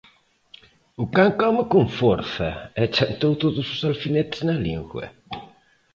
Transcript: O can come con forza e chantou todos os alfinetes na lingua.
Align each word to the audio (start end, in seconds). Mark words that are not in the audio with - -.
O 1.01 1.03
can 1.15 1.31
come 1.41 1.61
con 1.73 1.85
forza 1.99 2.49
e 2.81 2.83
chantou 2.95 3.33
todos 3.43 3.65
os 3.73 3.81
alfinetes 3.89 4.39
na 4.47 4.55
lingua. 4.65 5.05